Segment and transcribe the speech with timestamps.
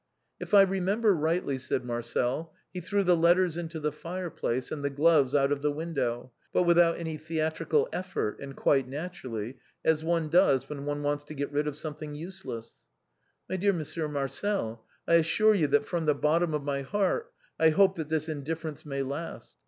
[0.41, 4.83] "If I remember rightly," said ]\Iarcel, "he threw the let ters into the fireplace, and
[4.83, 10.03] the gloves out of the window, but without any theatrical effort, and quite naturally, as
[10.03, 12.79] one does when one wants to get rid of something useless.""
[13.47, 17.69] My dear Monsieur Marcel, I assure you that from the bottom of my heart I
[17.69, 19.55] hope that this indifference may last.